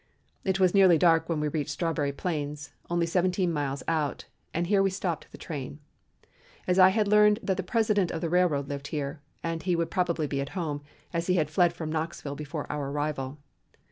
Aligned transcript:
It 0.43 0.59
was 0.59 0.73
nearly 0.73 0.97
dark 0.97 1.29
when 1.29 1.39
we 1.39 1.47
reached 1.47 1.69
Strawberry 1.69 2.11
Plains, 2.11 2.73
only 2.89 3.05
seventeen 3.05 3.53
miles 3.53 3.83
out, 3.87 4.25
and 4.51 4.65
here 4.65 4.81
we 4.81 4.89
stopped 4.89 5.31
the 5.31 5.37
train, 5.37 5.79
as 6.65 6.79
I 6.79 6.89
had 6.89 7.07
learned 7.07 7.37
that 7.43 7.55
the 7.55 7.61
President 7.61 8.09
of 8.09 8.19
the 8.21 8.27
railroad 8.27 8.67
lived 8.67 8.87
here, 8.87 9.21
and 9.43 9.61
he 9.61 9.75
would 9.75 9.91
probably 9.91 10.25
be 10.25 10.41
at 10.41 10.49
home, 10.57 10.81
as 11.13 11.27
he 11.27 11.35
had 11.35 11.51
fled 11.51 11.71
from 11.73 11.91
Knoxville 11.91 12.33
before 12.35 12.65
our 12.71 12.89
arrival. 12.89 13.37